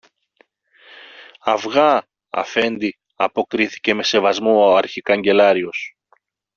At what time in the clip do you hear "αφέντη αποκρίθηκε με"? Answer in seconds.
2.29-4.03